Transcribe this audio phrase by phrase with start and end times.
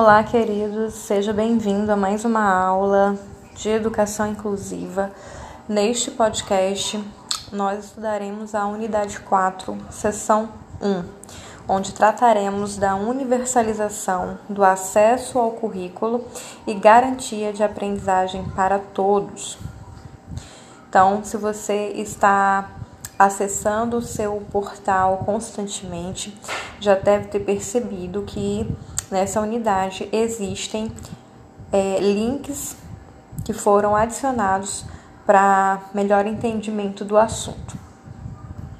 [0.00, 3.18] Olá, queridos, seja bem-vindo a mais uma aula
[3.56, 5.10] de educação inclusiva.
[5.68, 7.04] Neste podcast,
[7.50, 10.50] nós estudaremos a unidade 4, seção
[10.80, 11.02] 1,
[11.68, 16.24] onde trataremos da universalização do acesso ao currículo
[16.64, 19.58] e garantia de aprendizagem para todos.
[20.88, 22.70] Então, se você está
[23.18, 26.40] acessando o seu portal constantemente,
[26.78, 28.64] já deve ter percebido que
[29.10, 30.92] nessa unidade existem
[31.72, 32.76] é, links
[33.44, 34.84] que foram adicionados
[35.26, 37.76] para melhor entendimento do assunto.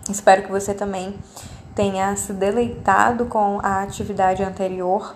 [0.08, 1.18] Espero que você também
[1.74, 5.14] tenha se deleitado com a atividade anterior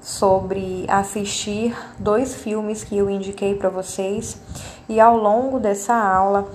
[0.00, 4.40] sobre assistir dois filmes que eu indiquei para vocês
[4.88, 6.48] e ao longo dessa aula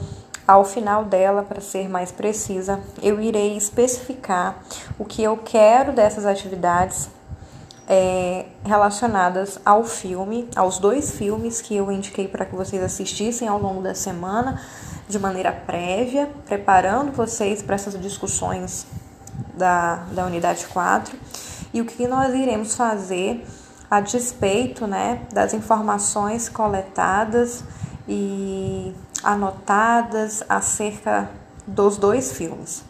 [0.47, 4.57] ao final dela, para ser mais precisa, eu irei especificar
[4.99, 7.09] o que eu quero dessas atividades
[7.87, 13.59] é, relacionadas ao filme, aos dois filmes que eu indiquei para que vocês assistissem ao
[13.59, 14.61] longo da semana,
[15.07, 18.85] de maneira prévia, preparando vocês para essas discussões
[19.53, 21.17] da, da unidade 4
[21.73, 23.45] e o que nós iremos fazer
[23.89, 27.63] a despeito né, das informações coletadas
[28.07, 31.29] e anotadas acerca
[31.65, 32.83] dos dois filmes,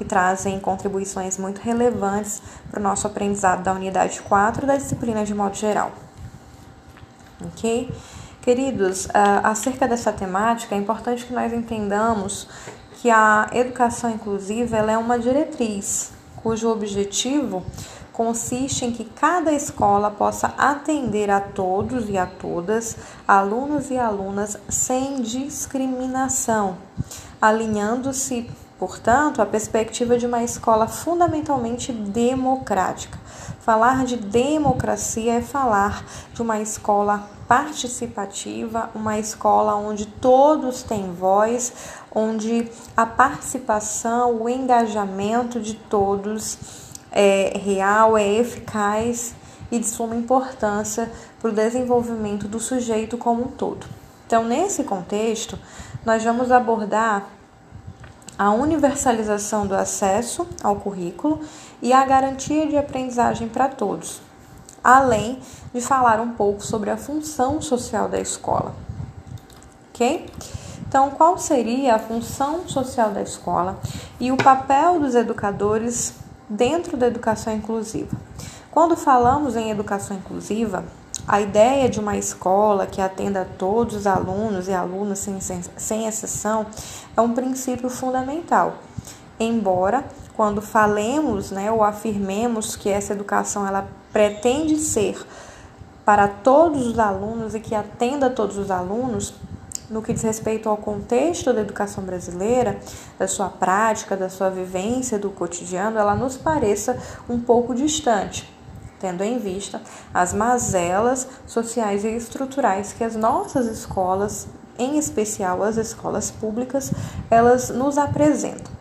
[0.00, 5.34] que trazem contribuições muito relevantes para o nosso aprendizado da unidade 4 da disciplina de
[5.34, 5.92] modo geral.
[7.44, 7.92] Ok?
[8.40, 9.10] Queridos, uh,
[9.44, 12.48] acerca dessa temática, é importante que nós entendamos
[12.94, 16.12] que a educação inclusiva é uma diretriz
[16.42, 17.62] cujo objetivo
[18.10, 22.96] consiste em que cada escola possa atender a todos e a todas,
[23.28, 26.78] alunos e alunas, sem discriminação,
[27.40, 28.50] alinhando-se,
[28.80, 33.18] portanto, a perspectiva de uma escola fundamentalmente democrática.
[33.60, 41.74] Falar de democracia é falar de uma escola participativa, uma escola onde todos têm voz,
[42.10, 46.56] onde a participação, o engajamento de todos
[47.12, 49.34] é real, é eficaz
[49.70, 53.86] e de suma importância para o desenvolvimento do sujeito como um todo.
[54.26, 55.58] Então, nesse contexto,
[56.02, 57.39] nós vamos abordar
[58.40, 61.42] a universalização do acesso ao currículo
[61.82, 64.22] e a garantia de aprendizagem para todos,
[64.82, 65.38] além
[65.74, 68.74] de falar um pouco sobre a função social da escola.
[69.90, 70.24] Ok?
[70.88, 73.78] Então, qual seria a função social da escola
[74.18, 76.14] e o papel dos educadores
[76.48, 78.16] dentro da educação inclusiva.
[78.70, 80.82] Quando falamos em educação inclusiva,
[81.26, 86.06] a ideia de uma escola que atenda a todos os alunos e alunas sem, sem,
[86.06, 86.66] exceção
[87.16, 88.78] é um princípio fundamental.
[89.38, 90.04] Embora,
[90.36, 95.24] quando falemos né, ou afirmemos que essa educação ela pretende ser
[96.04, 99.34] para todos os alunos e que atenda a todos os alunos,
[99.88, 102.78] no que diz respeito ao contexto da educação brasileira,
[103.18, 106.96] da sua prática, da sua vivência do cotidiano, ela nos pareça
[107.28, 108.48] um pouco distante,
[109.00, 109.80] tendo em vista
[110.12, 114.46] as mazelas sociais e estruturais que as nossas escolas,
[114.78, 116.92] em especial as escolas públicas,
[117.30, 118.72] elas nos apresentam.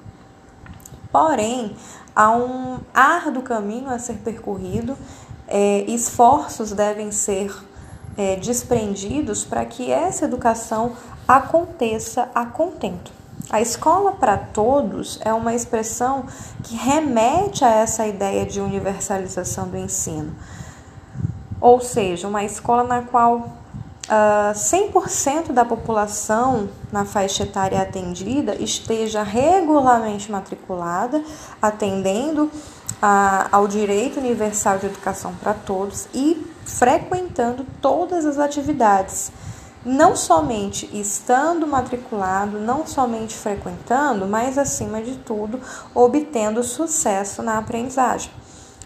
[1.12, 1.76] Porém,
[2.16, 4.96] há um árduo caminho a ser percorrido,
[5.48, 7.52] é, esforços devem ser
[8.16, 10.94] é, desprendidos para que essa educação
[11.28, 13.19] aconteça a contento.
[13.52, 16.26] A escola para todos é uma expressão
[16.64, 20.36] que remete a essa ideia de universalização do ensino.
[21.60, 23.50] Ou seja, uma escola na qual uh,
[24.08, 31.24] ah, 100% da população na faixa etária atendida esteja regularmente matriculada,
[31.60, 32.52] atendendo
[33.02, 39.32] a, ao direito universal de educação para todos e frequentando todas as atividades.
[39.86, 45.60] Não somente estando matriculado, não somente frequentando, mas acima de tudo,
[45.96, 48.32] obtendo sucesso na aprendizagem.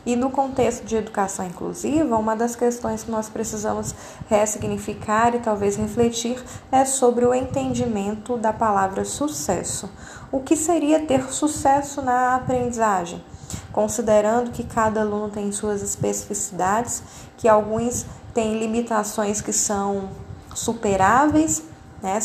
[0.05, 3.95] E no contexto de educação inclusiva, uma das questões que nós precisamos
[4.29, 9.89] ressignificar e talvez refletir é sobre o entendimento da palavra sucesso.
[10.31, 13.23] O que seria ter sucesso na aprendizagem?
[13.72, 17.01] considerando que cada aluno tem suas especificidades,
[17.37, 20.09] que alguns têm limitações que são
[20.55, 21.64] superáveis,
[22.02, 22.20] né?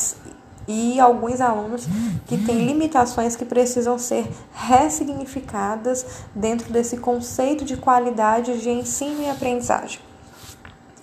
[0.66, 1.86] E alguns alunos
[2.26, 6.04] que têm limitações que precisam ser ressignificadas
[6.34, 10.00] dentro desse conceito de qualidade de ensino e aprendizagem.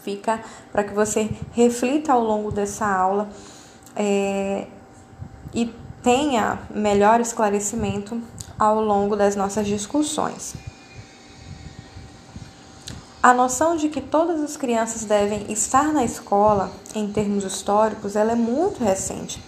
[0.03, 0.39] Fica
[0.71, 3.27] para que você reflita ao longo dessa aula
[3.95, 4.67] é,
[5.51, 5.73] e
[6.03, 8.21] tenha melhor esclarecimento
[8.59, 10.53] ao longo das nossas discussões.
[13.25, 18.33] A noção de que todas as crianças devem estar na escola, em termos históricos, ela
[18.33, 19.43] é muito recente.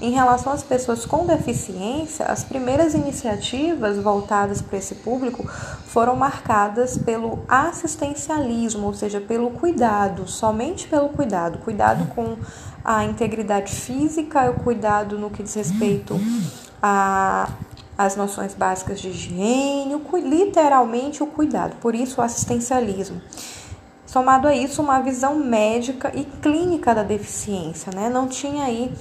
[0.00, 5.44] Em relação às pessoas com deficiência, as primeiras iniciativas voltadas para esse público
[5.88, 12.36] foram marcadas pelo assistencialismo, ou seja, pelo cuidado, somente pelo cuidado, cuidado com
[12.84, 16.14] a integridade física, o cuidado no que diz respeito
[16.80, 17.48] a
[17.96, 23.20] as noções básicas de higiene, literalmente o cuidado, por isso o assistencialismo.
[24.06, 28.08] Somado a isso, uma visão médica e clínica da deficiência, né?
[28.08, 28.92] Não tinha aí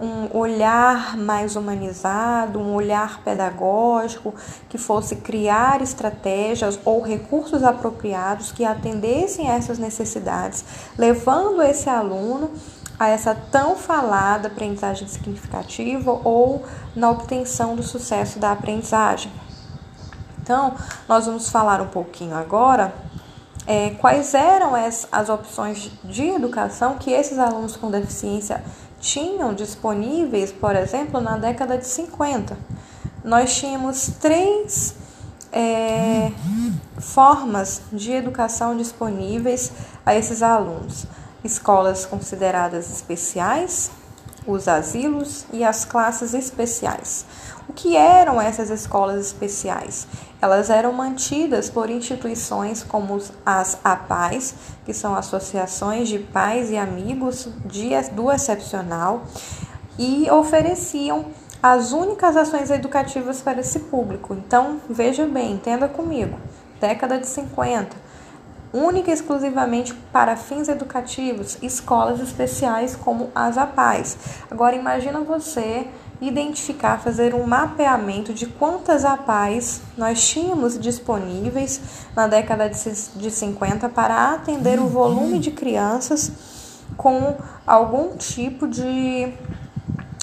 [0.00, 4.34] um olhar mais humanizado, um olhar pedagógico
[4.68, 10.64] que fosse criar estratégias ou recursos apropriados que atendessem a essas necessidades,
[10.98, 12.50] levando esse aluno
[13.02, 16.64] a essa tão falada aprendizagem significativa ou
[16.94, 19.32] na obtenção do sucesso da aprendizagem.
[20.40, 20.74] Então,
[21.08, 22.94] nós vamos falar um pouquinho agora
[23.66, 28.62] é, quais eram as, as opções de educação que esses alunos com deficiência
[29.00, 32.56] tinham disponíveis, por exemplo, na década de 50.
[33.24, 34.94] Nós tínhamos três
[35.52, 36.32] é,
[36.98, 39.72] formas de educação disponíveis
[40.04, 41.06] a esses alunos:
[41.44, 43.90] escolas consideradas especiais,
[44.46, 47.24] os asilos e as classes especiais.
[47.68, 50.06] O que eram essas escolas especiais?
[50.40, 54.54] Elas eram mantidas por instituições como as APAES,
[54.84, 59.24] que são associações de pais e amigos de, do excepcional,
[59.98, 61.26] e ofereciam
[61.62, 64.34] as únicas ações educativas para esse público.
[64.34, 66.36] Então, veja bem, entenda comigo,
[66.80, 67.96] década de 50,
[68.72, 74.16] única e exclusivamente para fins educativos, escolas especiais como as APAES.
[74.50, 75.86] Agora imagina você
[76.20, 81.80] identificar, fazer um mapeamento de quantas APAES nós tínhamos disponíveis
[82.14, 86.30] na década de 50 para atender o volume de crianças
[86.96, 87.36] com
[87.66, 89.32] algum tipo de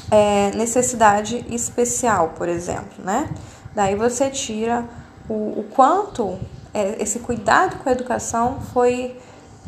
[0.10, 3.30] é, necessidade especial, por exemplo, né?
[3.76, 4.86] Daí você tira
[5.28, 6.40] o, o quanto
[6.74, 9.18] esse cuidado com a educação foi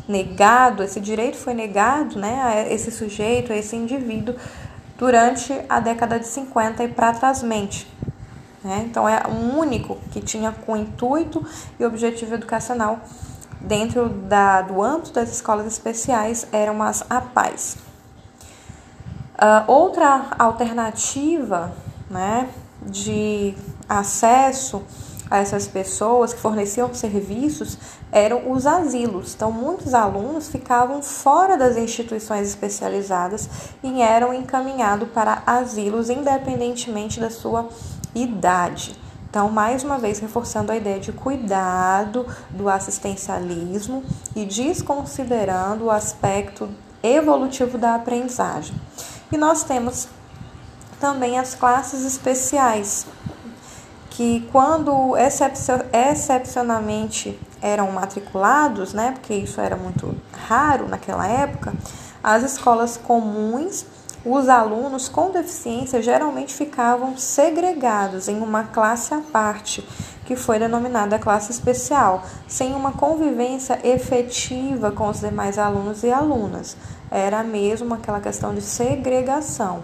[0.08, 4.34] negado, esse direito foi negado né, a esse sujeito, a esse indivíduo,
[4.98, 7.86] durante a década de 50 e para trás mente.
[8.62, 8.84] Né?
[8.88, 11.44] Então, é o único que tinha com intuito
[11.78, 13.00] e objetivo educacional
[13.60, 17.76] dentro da, do âmbito das escolas especiais eram as APAES.
[19.34, 21.72] Uh, outra alternativa
[22.10, 22.48] né,
[22.82, 23.54] de
[23.88, 24.82] acesso
[25.32, 27.78] a essas pessoas que forneciam serviços
[28.12, 29.34] eram os asilos.
[29.34, 33.48] Então, muitos alunos ficavam fora das instituições especializadas
[33.82, 37.66] e eram encaminhados para asilos, independentemente da sua
[38.14, 38.94] idade.
[39.30, 44.04] Então, mais uma vez, reforçando a ideia de cuidado do assistencialismo
[44.36, 46.68] e desconsiderando o aspecto
[47.02, 48.76] evolutivo da aprendizagem.
[49.32, 50.08] E nós temos
[51.00, 53.06] também as classes especiais,
[54.12, 60.14] que quando excepcionalmente eram matriculados, né, porque isso era muito
[60.48, 61.72] raro naquela época,
[62.22, 63.86] as escolas comuns,
[64.24, 69.82] os alunos com deficiência geralmente ficavam segregados em uma classe à parte,
[70.26, 76.76] que foi denominada classe especial, sem uma convivência efetiva com os demais alunos e alunas.
[77.10, 79.82] Era mesmo aquela questão de segregação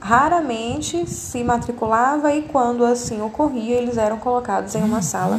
[0.00, 5.38] raramente se matriculava e quando assim ocorria, eles eram colocados em uma sala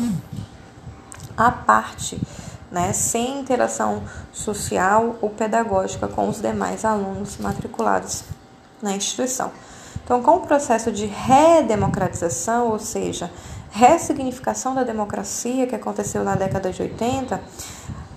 [1.36, 2.22] à parte,
[2.72, 8.24] né, sem interação social ou pedagógica com os demais alunos matriculados
[8.82, 9.52] na instituição.
[10.04, 13.32] Então, com o processo de redemocratização, ou seja,
[13.72, 17.42] ressignificação da democracia que aconteceu na década de 80,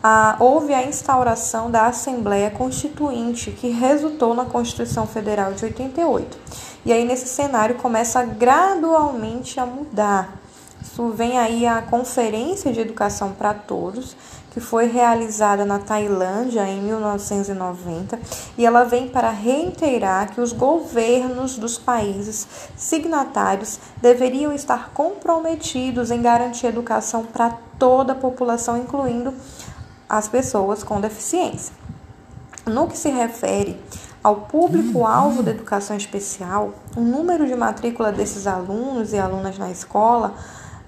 [0.07, 6.37] ah, houve a instauração da Assembleia Constituinte, que resultou na Constituição Federal de 88.
[6.85, 10.37] E aí, nesse cenário, começa gradualmente a mudar.
[10.83, 14.15] Isso vem aí a Conferência de Educação para Todos,
[14.51, 18.21] que foi realizada na Tailândia em 1990,
[18.59, 22.47] e ela vem para reiterar que os governos dos países
[22.77, 29.33] signatários deveriam estar comprometidos em garantir educação para toda a população, incluindo
[30.09, 31.75] as pessoas com deficiência.
[32.67, 33.79] No que se refere
[34.23, 40.35] ao público-alvo da educação especial, o número de matrícula desses alunos e alunas na escola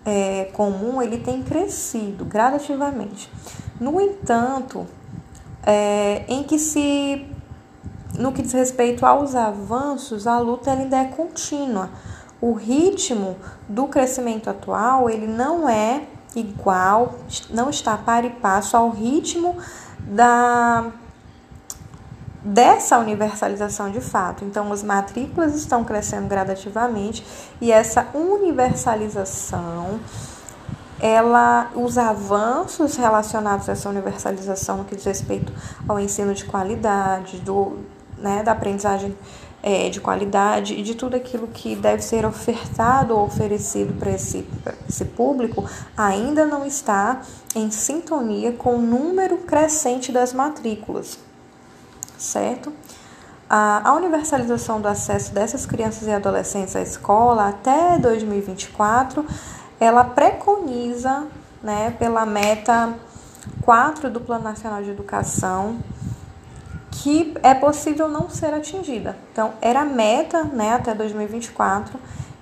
[0.04, 3.30] é, comum ele tem crescido gradativamente.
[3.78, 4.86] No entanto,
[5.66, 7.26] é, em que se
[8.18, 11.90] no que diz respeito aos avanços, a luta ainda é contínua.
[12.40, 13.36] O ritmo
[13.68, 16.02] do crescimento atual ele não é
[16.36, 17.14] igual,
[17.50, 19.56] não está para e passo ao ritmo
[20.00, 20.92] da
[22.46, 24.44] dessa universalização de fato.
[24.44, 27.26] Então, as matrículas estão crescendo gradativamente
[27.60, 29.98] e essa universalização,
[31.00, 35.52] ela, os avanços relacionados a essa universalização no que diz respeito
[35.88, 37.78] ao ensino de qualidade, do,
[38.16, 39.16] né, da aprendizagem
[39.66, 44.48] é, de qualidade e de tudo aquilo que deve ser ofertado ou oferecido para esse,
[44.88, 51.18] esse público, ainda não está em sintonia com o número crescente das matrículas
[52.18, 52.72] certo?
[53.48, 59.24] A, universalização do acesso dessas crianças e adolescentes à escola até 2024,
[59.78, 61.26] ela preconiza,
[61.62, 62.94] né, pela meta
[63.62, 65.78] 4 do Plano Nacional de Educação,
[67.02, 69.16] que é possível não ser atingida.
[69.32, 71.98] Então, era meta, né, até 2024,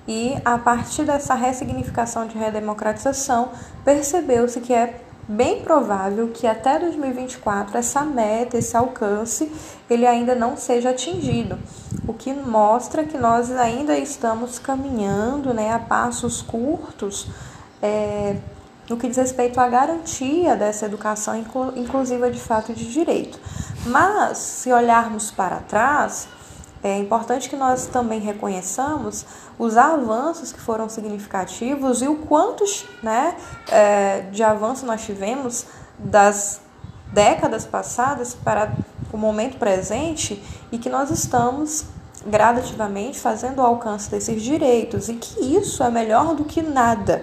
[0.06, 3.50] e a partir dessa ressignificação de redemocratização,
[3.84, 9.50] percebeu-se que é bem provável que até 2024 essa meta, esse alcance,
[9.88, 11.58] ele ainda não seja atingido,
[12.06, 17.26] o que mostra que nós ainda estamos caminhando né, a passos curtos
[17.82, 18.36] é,
[18.88, 21.34] no que diz respeito à garantia dessa educação
[21.74, 23.38] inclusiva de fato de direito.
[23.86, 26.26] Mas, se olharmos para trás,
[26.82, 29.24] é importante que nós também reconheçamos
[29.58, 33.36] os avanços que foram significativos e o quantos né,
[33.68, 35.66] é, de avanço nós tivemos
[35.98, 36.60] das
[37.12, 38.72] décadas passadas para
[39.12, 41.84] o momento presente e que nós estamos
[42.26, 47.22] gradativamente fazendo o alcance desses direitos e que isso é melhor do que nada.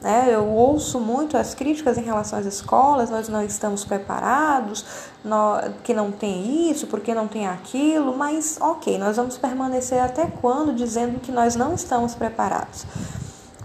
[0.00, 0.28] Né?
[0.30, 4.84] Eu ouço muito as críticas em relação às escolas, nós não estamos preparados,
[5.84, 10.74] que não tem isso, porque não tem aquilo, mas ok, nós vamos permanecer até quando
[10.74, 12.86] dizendo que nós não estamos preparados?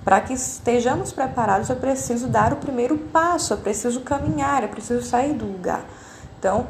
[0.04, 5.02] Para que estejamos preparados, eu preciso dar o primeiro passo, eu preciso caminhar, eu preciso
[5.02, 5.84] sair do lugar.
[6.38, 6.68] Então,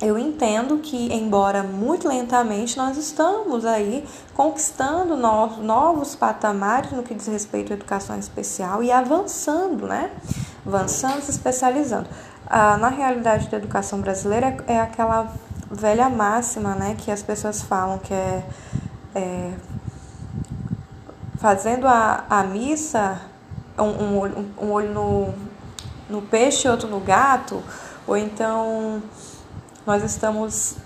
[0.00, 7.26] eu entendo que, embora muito lentamente, nós estamos aí conquistando novos patamares no que diz
[7.26, 10.10] respeito à educação especial e avançando, né?
[10.66, 12.08] Avançando, se especializando.
[12.48, 15.32] Ah, na realidade da educação brasileira é, é aquela
[15.70, 16.94] velha máxima, né?
[16.96, 18.42] Que as pessoas falam que é,
[19.14, 19.52] é
[21.38, 23.20] fazendo a, a missa,
[23.78, 25.34] um, um, um olho no,
[26.08, 27.62] no peixe e outro no gato,
[28.06, 29.02] ou então
[29.84, 30.76] nós estamos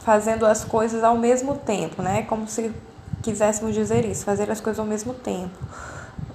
[0.00, 2.22] fazendo as coisas ao mesmo tempo, né?
[2.22, 2.74] Como se
[3.22, 5.56] quiséssemos dizer isso, fazer as coisas ao mesmo tempo.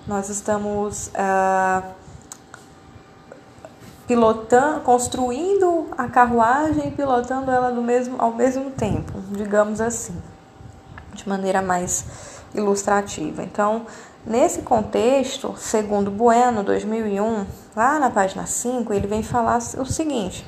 [0.08, 2.01] Nós estamos uh,
[4.12, 10.14] pilotando, construindo a carruagem e pilotando ela do mesmo, ao mesmo tempo, digamos assim,
[11.14, 12.06] de maneira mais
[12.54, 13.42] ilustrativa.
[13.42, 13.86] Então,
[14.26, 20.46] nesse contexto, segundo Bueno, 2001, lá na página 5, ele vem falar o seguinte: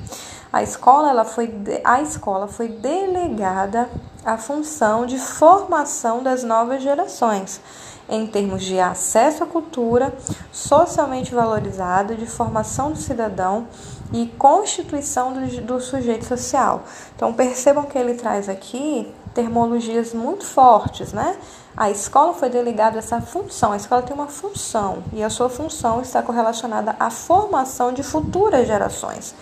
[0.52, 1.50] a escola, ela foi,
[1.84, 3.88] a escola foi delegada
[4.26, 7.62] a função de formação das novas gerações,
[8.08, 10.12] em termos de acesso à cultura
[10.52, 13.66] socialmente valorizada, de formação do cidadão
[14.12, 16.84] e constituição do, do sujeito social.
[17.16, 21.36] Então percebam que ele traz aqui termologias muito fortes, né?
[21.76, 26.00] A escola foi delegada essa função, a escola tem uma função e a sua função
[26.00, 29.34] está correlacionada à formação de futuras gerações.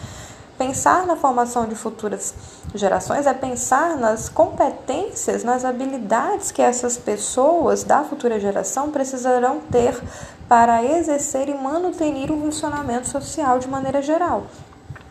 [0.59, 2.35] Pensar na formação de futuras
[2.75, 10.01] gerações é pensar nas competências, nas habilidades que essas pessoas da futura geração precisarão ter
[10.49, 14.45] para exercer e manter o funcionamento social de maneira geral.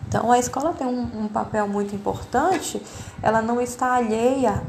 [0.07, 2.81] Então, a escola tem um, um papel muito importante,
[3.24, 4.62] ela não está alheia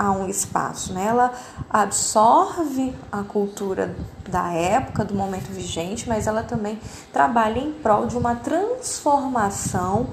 [0.00, 1.04] a um espaço, né?
[1.08, 1.30] ela
[1.68, 3.94] absorve a cultura
[4.26, 6.80] da época, do momento vigente, mas ela também
[7.12, 10.06] trabalha em prol de uma transformação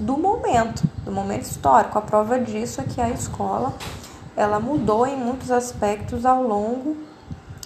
[0.00, 1.98] do momento, do momento histórico.
[1.98, 3.74] A prova disso é que a escola
[4.34, 6.96] ela mudou em muitos aspectos ao longo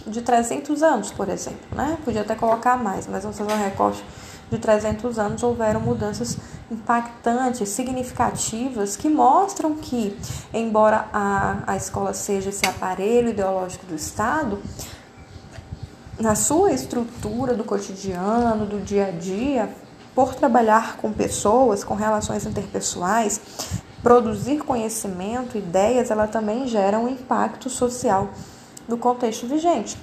[0.04, 1.96] de 300 anos, por exemplo, né?
[2.04, 4.04] Podia até colocar mais, mas vamos fazer um recorte
[4.50, 6.36] de 300 anos houveram mudanças
[6.70, 10.16] impactantes, significativas, que mostram que,
[10.54, 14.62] embora a, a escola seja esse aparelho ideológico do Estado,
[16.18, 19.74] na sua estrutura do cotidiano, do dia a dia,
[20.14, 23.40] por trabalhar com pessoas, com relações interpessoais,
[24.02, 28.28] produzir conhecimento, ideias, ela também gera um impacto social
[28.86, 29.96] no contexto vigente.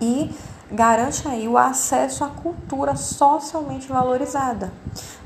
[0.00, 0.30] E
[0.70, 4.72] garante aí o acesso à cultura socialmente valorizada,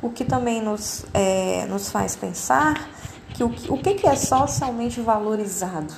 [0.00, 2.88] o que também nos, é, nos faz pensar
[3.34, 5.92] que o, o que é socialmente valorizado.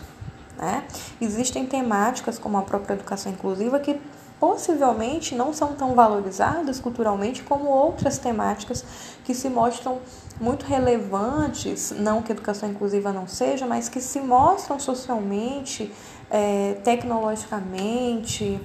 [0.57, 0.85] Né?
[1.21, 4.01] Existem temáticas como a própria educação inclusiva que
[4.39, 8.85] possivelmente não são tão valorizadas culturalmente como outras temáticas
[9.25, 9.99] que se mostram
[10.41, 15.93] muito relevantes, não que a educação inclusiva não seja, mas que se mostram socialmente,
[16.31, 18.61] é, tecnologicamente,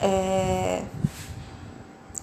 [0.00, 0.82] é,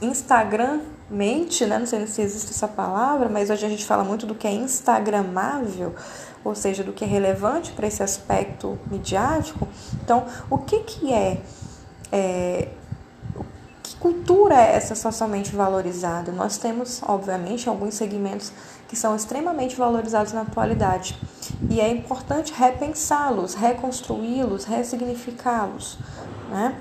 [0.02, 1.80] Instagrammente, né?
[1.80, 4.52] não sei se existe essa palavra, mas hoje a gente fala muito do que é
[4.52, 5.96] instagramável,
[6.44, 9.68] ou seja, do que é relevante para esse aspecto midiático.
[10.04, 11.42] Então, o que, que é,
[12.12, 12.68] é
[13.82, 16.32] que cultura é essa socialmente valorizada?
[16.32, 18.52] Nós temos, obviamente, alguns segmentos
[18.88, 21.18] que são extremamente valorizados na atualidade.
[21.72, 25.98] E é importante repensá-los, reconstruí-los, ressignificá-los.
[26.52, 26.76] Né?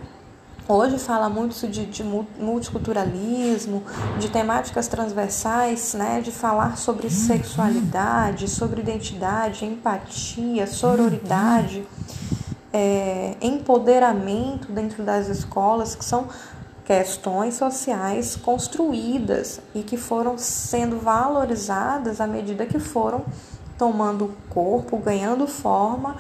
[0.69, 3.85] Hoje fala muito de, de, multiculturalismo,
[4.19, 6.21] de temáticas transversais, né?
[6.21, 11.87] de falar sobre sexualidade, sobre identidade, empatia, sororidade,
[12.73, 16.27] é, empoderamento dentro das escolas, que são
[16.85, 23.25] questões sociais construídas e que foram sendo valorizadas à medida que foram
[23.79, 26.17] tomando corpo, ganhando forma,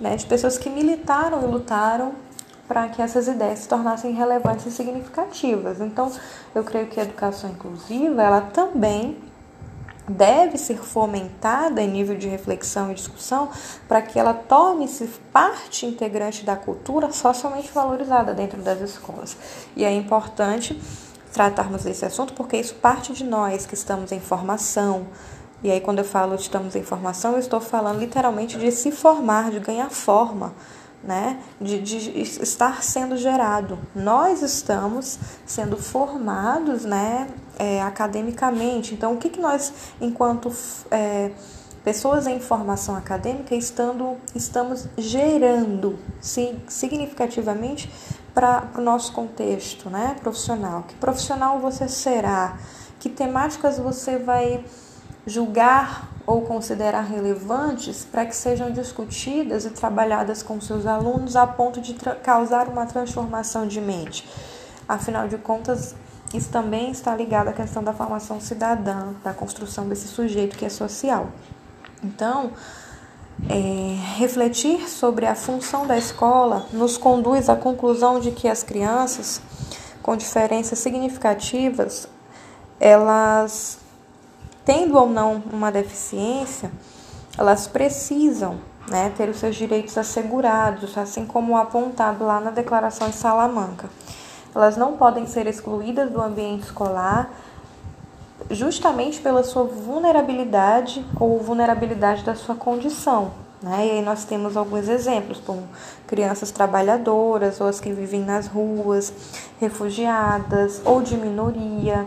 [0.00, 2.24] né, de pessoas que militaram e lutaram
[2.66, 5.80] para que essas ideias se tornassem relevantes e significativas.
[5.80, 6.10] Então,
[6.54, 9.18] eu creio que a educação inclusiva, ela também
[10.08, 13.48] deve ser fomentada em nível de reflexão e discussão
[13.88, 19.36] para que ela torne-se parte integrante da cultura socialmente valorizada dentro das escolas.
[19.74, 20.78] E é importante
[21.32, 25.06] tratarmos desse assunto porque isso parte de nós que estamos em formação.
[25.62, 29.50] E aí, quando eu falo estamos em formação, eu estou falando literalmente de se formar,
[29.50, 30.52] de ganhar forma
[31.06, 33.78] né, de, de, estar sendo gerado.
[33.94, 38.94] Nós estamos sendo formados né, é, academicamente.
[38.94, 40.52] Então, o que, que nós, enquanto
[40.90, 41.30] é,
[41.84, 47.92] pessoas em formação acadêmica, estando, estamos gerando significativamente
[48.32, 50.84] para o nosso contexto né, profissional?
[50.88, 52.56] Que profissional você será?
[52.98, 54.64] Que temáticas você vai
[55.26, 61.80] julgar ou considerar relevantes para que sejam discutidas e trabalhadas com seus alunos a ponto
[61.80, 64.28] de causar uma transformação de mente.
[64.88, 65.94] Afinal de contas,
[66.32, 70.68] isso também está ligado à questão da formação cidadã, da construção desse sujeito que é
[70.68, 71.28] social.
[72.02, 72.52] Então,
[73.48, 79.40] é, refletir sobre a função da escola nos conduz à conclusão de que as crianças
[80.02, 82.06] com diferenças significativas
[82.78, 83.78] elas
[84.64, 86.70] tendo ou não uma deficiência,
[87.36, 93.16] elas precisam né, ter os seus direitos assegurados, assim como apontado lá na Declaração de
[93.16, 93.88] Salamanca.
[94.54, 97.30] Elas não podem ser excluídas do ambiente escolar
[98.50, 103.32] justamente pela sua vulnerabilidade ou vulnerabilidade da sua condição.
[103.62, 103.86] Né?
[103.86, 105.66] E aí nós temos alguns exemplos, como
[106.06, 109.12] crianças trabalhadoras, ou as que vivem nas ruas,
[109.58, 112.06] refugiadas ou de minoria,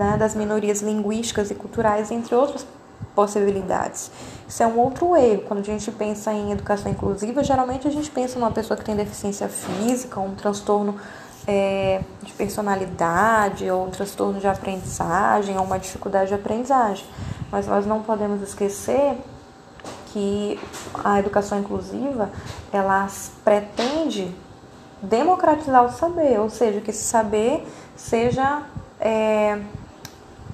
[0.00, 2.66] né, das minorias linguísticas e culturais, entre outras
[3.14, 4.10] possibilidades.
[4.48, 5.42] Isso é um outro erro.
[5.42, 8.96] Quando a gente pensa em educação inclusiva, geralmente a gente pensa numa pessoa que tem
[8.96, 10.96] deficiência física, um transtorno
[11.46, 17.04] é, de personalidade, ou um transtorno de aprendizagem, ou uma dificuldade de aprendizagem.
[17.52, 19.18] Mas nós não podemos esquecer
[20.14, 20.58] que
[21.04, 22.30] a educação inclusiva
[22.72, 23.06] ela
[23.44, 24.34] pretende
[25.02, 28.62] democratizar o saber, ou seja, que esse saber seja
[28.98, 29.58] é,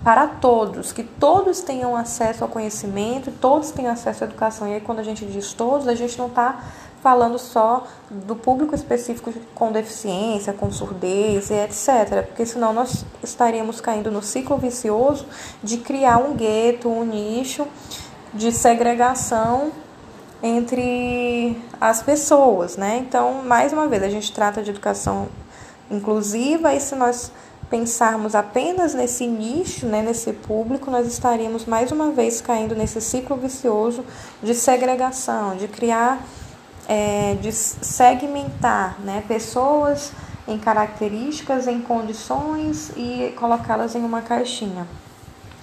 [0.07, 4.69] para todos, que todos tenham acesso ao conhecimento, todos tenham acesso à educação.
[4.69, 6.63] E aí, quando a gente diz todos, a gente não está
[7.03, 12.25] falando só do público específico com deficiência, com surdez etc.
[12.25, 15.27] Porque senão nós estaríamos caindo no ciclo vicioso
[15.61, 17.67] de criar um gueto, um nicho
[18.33, 19.73] de segregação
[20.41, 22.99] entre as pessoas, né?
[22.99, 25.27] Então, mais uma vez, a gente trata de educação
[25.91, 27.33] inclusiva e se nós
[27.69, 33.37] pensarmos apenas nesse nicho, né, nesse público, nós estaríamos mais uma vez caindo nesse ciclo
[33.37, 34.05] vicioso
[34.43, 36.21] de segregação, de criar,
[36.89, 40.13] é, de segmentar né, pessoas
[40.47, 44.87] em características, em condições e colocá-las em uma caixinha.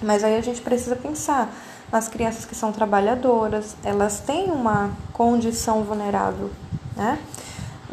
[0.02, 1.50] Mas aí a gente precisa pensar
[1.90, 6.50] nas crianças que são trabalhadoras, elas têm uma condição vulnerável,
[6.96, 7.18] né?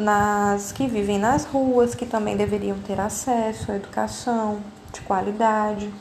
[0.02, 4.60] Nas que vivem nas ruas, que também deveriam ter acesso à educação
[4.92, 5.94] de qualidade,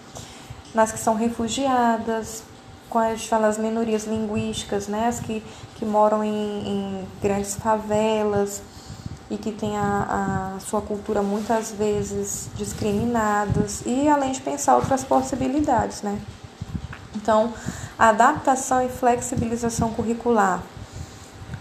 [0.75, 2.43] nas que são refugiadas,
[2.89, 5.43] com as, as minorias linguísticas, né, as que,
[5.77, 8.63] que moram em, em grandes favelas
[9.31, 15.05] e que têm a, a sua cultura muitas vezes discriminadas, e além de pensar outras
[15.05, 16.19] possibilidades, né.
[17.15, 17.53] Então,
[17.99, 20.63] adaptação e flexibilização curricular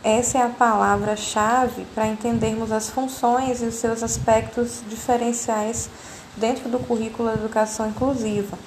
[0.04, 5.90] essa é a palavra-chave para entendermos as funções e os seus aspectos diferenciais
[6.38, 8.58] dentro do currículo da educação inclusiva.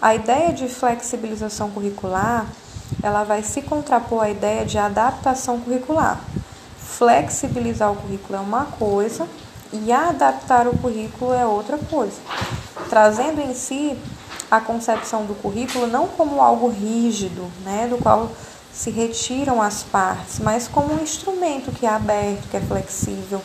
[0.00, 2.46] A ideia de flexibilização curricular,
[3.02, 6.20] ela vai se contrapor à ideia de adaptação curricular.
[6.78, 9.26] Flexibilizar o currículo é uma coisa
[9.72, 12.20] e adaptar o currículo é outra coisa,
[12.90, 13.98] trazendo em si
[14.50, 18.30] a concepção do currículo não como algo rígido, né, do qual
[18.74, 23.40] se retiram as partes, mas como um instrumento que é aberto, que é flexível,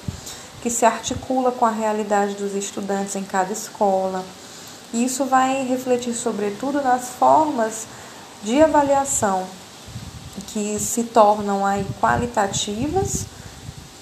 [0.61, 4.25] que se articula com a realidade dos estudantes em cada escola.
[4.91, 7.85] E isso vai refletir, sobretudo, nas formas
[8.43, 9.45] de avaliação
[10.47, 13.25] que se tornam aí qualitativas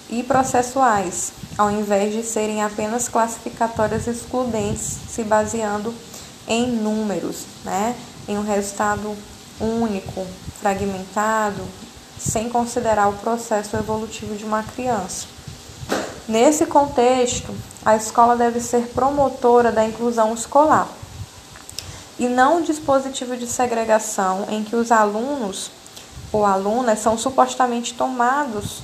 [0.10, 5.94] e processuais, ao invés de serem apenas classificatórias excludentes, se baseando
[6.48, 7.96] em números, né?
[8.28, 9.16] em um resultado
[9.60, 10.26] único,
[10.60, 11.62] fragmentado,
[12.18, 15.28] sem considerar o processo evolutivo de uma criança.
[16.28, 20.90] Nesse contexto, a escola deve ser promotora da inclusão escolar
[22.20, 25.72] e não um dispositivo de segregação em que os alunos
[26.32, 28.82] ou alunas são supostamente tomados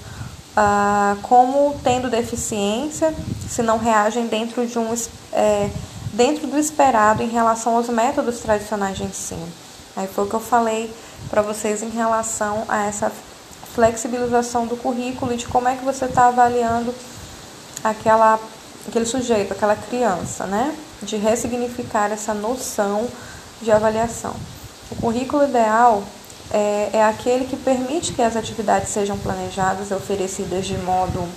[0.56, 3.14] ah, como tendo deficiência
[3.50, 4.94] se não reagem dentro de um
[5.34, 5.70] é,
[6.14, 9.48] dentro do esperado em relação aos métodos tradicionais de ensino.
[9.96, 10.94] Aí foi o que eu falei
[11.30, 13.12] para vocês em relação a essa
[13.74, 16.94] flexibilização do currículo e de como é que você está avaliando
[17.84, 18.40] aquela,
[18.88, 20.76] aquele sujeito, aquela criança, né?
[21.02, 23.08] De ressignificar essa noção
[23.62, 24.36] de avaliação.
[24.92, 26.04] O currículo ideal
[26.52, 31.28] é, é aquele que permite que as atividades sejam planejadas e oferecidas de modo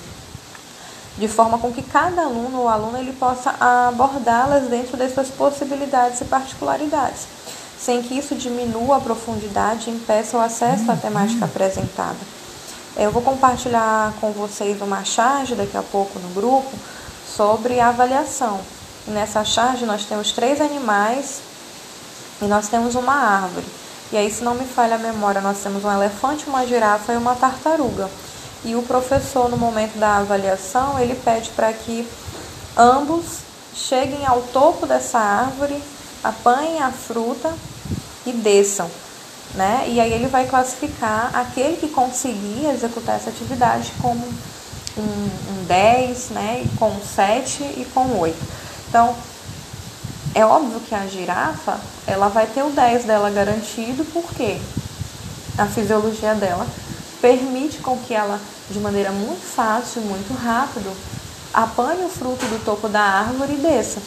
[1.19, 6.21] de forma com que cada aluno ou aluna ele possa abordá-las dentro das suas possibilidades
[6.21, 7.27] e particularidades,
[7.79, 12.17] sem que isso diminua a profundidade e impeça o acesso à temática apresentada.
[12.97, 16.71] Eu vou compartilhar com vocês uma charge daqui a pouco no grupo
[17.37, 18.61] sobre avaliação.
[19.07, 21.41] E nessa charge nós temos três animais
[22.41, 23.67] e nós temos uma árvore.
[24.13, 27.17] E aí, se não me falha a memória, nós temos um elefante, uma girafa e
[27.17, 28.09] uma tartaruga.
[28.65, 32.07] E o professor, no momento da avaliação, ele pede para que
[32.77, 33.41] ambos
[33.75, 35.83] cheguem ao topo dessa árvore,
[36.23, 37.53] apanhem a fruta
[38.25, 38.91] e desçam
[39.57, 39.87] né?
[39.89, 44.25] E aí ele vai classificar aquele que conseguir executar essa atividade como
[44.97, 46.65] um, um 10, né?
[46.79, 48.37] Com 7 e com 8.
[48.89, 49.15] Então,
[50.35, 54.59] é óbvio que a girafa, ela vai ter o 10 dela garantido, porque
[55.57, 56.67] a fisiologia dela
[57.21, 58.39] permite com que ela,
[58.71, 60.95] de maneira muito fácil, muito rápido,
[61.55, 64.01] apanhe o fruto do topo da árvore e desça.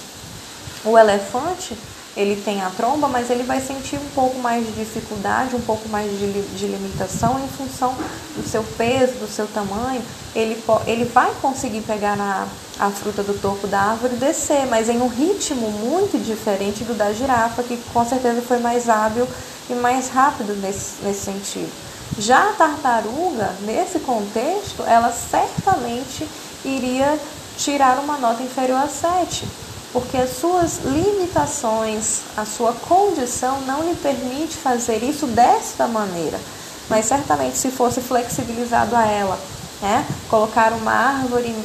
[0.86, 1.76] O elefante,
[2.20, 5.88] ele tem a tromba, mas ele vai sentir um pouco mais de dificuldade, um pouco
[5.88, 7.96] mais de, de limitação em função
[8.36, 10.02] do seu peso, do seu tamanho.
[10.36, 12.46] Ele, ele vai conseguir pegar na,
[12.78, 16.94] a fruta do topo da árvore e descer, mas em um ritmo muito diferente do
[16.94, 19.26] da girafa, que com certeza foi mais hábil
[19.70, 21.72] e mais rápido nesse, nesse sentido.
[22.18, 26.28] Já a tartaruga, nesse contexto, ela certamente
[26.66, 27.18] iria
[27.58, 33.96] tirar uma nota inferior a 7 porque as suas limitações, a sua condição não lhe
[33.96, 36.40] permite fazer isso desta maneira.
[36.90, 39.40] Mas certamente se fosse flexibilizado a ela,
[39.82, 41.56] né, colocar uma árvore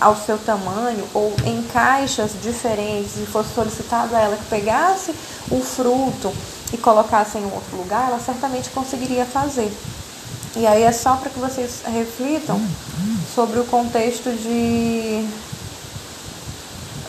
[0.00, 5.14] ao seu tamanho ou em caixas diferentes e fosse solicitado a ela que pegasse
[5.50, 6.32] o fruto
[6.72, 9.72] e colocasse em outro lugar, ela certamente conseguiria fazer.
[10.56, 12.60] E aí é só para que vocês reflitam
[13.34, 15.26] sobre o contexto de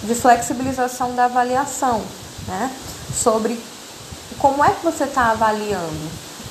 [0.07, 2.01] de flexibilização da avaliação,
[2.47, 2.71] né?
[3.13, 3.59] Sobre
[4.39, 6.09] como é que você está avaliando.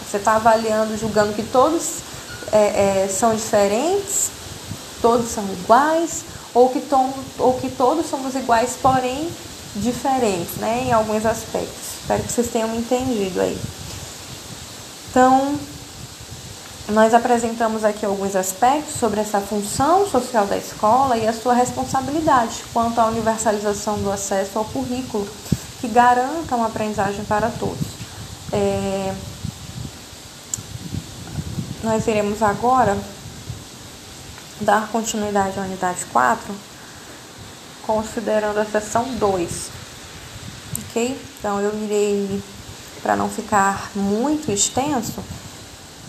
[0.09, 1.99] Você está avaliando, julgando que todos
[2.53, 4.31] é, é, são diferentes,
[5.03, 9.29] todos são iguais, ou que, tom, ou que todos somos iguais, porém
[9.75, 10.85] diferentes, né?
[10.87, 12.01] Em alguns aspectos.
[12.01, 13.59] Espero que vocês tenham entendido aí.
[15.11, 15.59] Então,
[16.89, 22.63] nós apresentamos aqui alguns aspectos sobre essa função social da escola e a sua responsabilidade
[22.73, 25.27] quanto à universalização do acesso ao currículo
[25.81, 27.87] que garanta uma aprendizagem para todos.
[28.53, 29.13] É...
[31.83, 32.97] Nós iremos agora
[34.61, 36.55] dar continuidade à unidade 4,
[37.85, 39.71] considerando a seção 2.
[40.79, 41.21] Ok?
[41.39, 42.43] Então eu irei,
[43.03, 45.23] para não ficar muito extenso,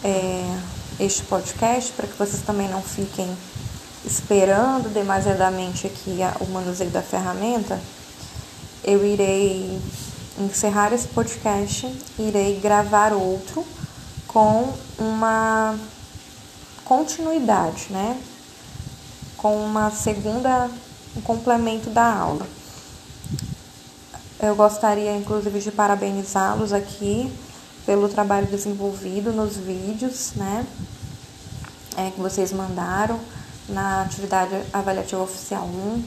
[0.03, 0.60] é,
[0.99, 3.36] este podcast para que vocês também não fiquem
[4.05, 7.79] esperando demasiadamente aqui o manuseio da ferramenta,
[8.83, 9.79] eu irei
[10.39, 13.65] encerrar esse podcast, irei gravar outro
[14.27, 15.77] com uma
[16.86, 18.17] continuidade, né?
[19.36, 20.69] Com uma segunda,
[21.15, 22.47] um complemento da aula.
[24.39, 27.31] Eu gostaria, inclusive, de parabenizá-los aqui
[27.88, 30.67] pelo trabalho desenvolvido nos vídeos, né?
[31.95, 33.17] É, que vocês mandaram
[33.69, 36.04] na atividade avaliativa oficial 1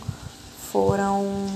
[0.70, 1.46] foram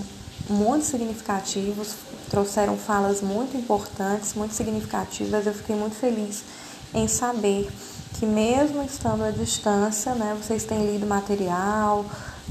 [0.48, 1.94] muito significativos,
[2.30, 5.46] trouxeram falas muito importantes, muito significativas.
[5.46, 6.42] Eu fiquei muito feliz
[6.94, 7.70] em saber
[8.18, 12.04] que mesmo estando à distância, né, vocês têm lido material,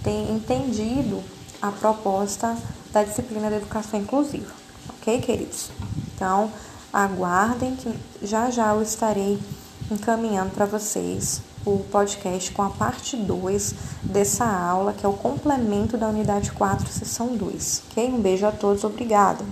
[0.04, 1.24] têm entendido
[1.60, 2.56] a proposta
[2.92, 4.52] da disciplina da educação inclusiva.
[4.90, 5.70] Ok, queridos?
[6.16, 6.52] Então,
[6.94, 9.40] aguardem que já já eu estarei
[9.92, 15.98] encaminhando para vocês o podcast com a parte 2 dessa aula, que é o complemento
[15.98, 17.84] da unidade 4, sessão 2.
[17.90, 18.12] Ok?
[18.12, 19.40] Um beijo a todos, obrigada.